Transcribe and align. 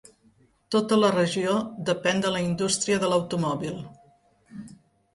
Tota 0.75 0.97
la 1.01 1.11
regió 1.15 1.53
depèn 1.91 2.25
de 2.25 2.33
la 2.39 2.43
indústria 2.49 3.05
de 3.07 3.13
l'automòbil. 3.15 3.81